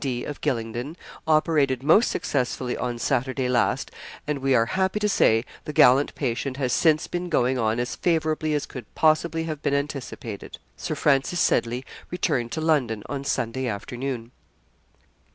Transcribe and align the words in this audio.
D. 0.03 0.23
of 0.23 0.41
Gylingden, 0.41 0.95
operated 1.27 1.83
most 1.83 2.09
successfully 2.09 2.75
on 2.75 2.97
Saturday 2.97 3.47
last, 3.47 3.91
and 4.25 4.39
we 4.39 4.55
are 4.55 4.65
happy 4.65 4.99
to 4.99 5.07
say 5.07 5.45
the 5.65 5.73
gallant 5.73 6.15
patient 6.15 6.57
has 6.57 6.73
since 6.73 7.05
been 7.05 7.29
going 7.29 7.59
on 7.59 7.79
as 7.79 7.97
favourably 7.97 8.55
as 8.55 8.65
could 8.65 8.91
possibly 8.95 9.43
have 9.43 9.61
been 9.61 9.75
anticipated. 9.75 10.57
Sir 10.75 10.95
Francis 10.95 11.39
Seddley 11.39 11.83
returned 12.09 12.51
to 12.53 12.61
London 12.61 13.03
on 13.09 13.23
Sunday 13.23 13.67
afternoon.' 13.67 14.31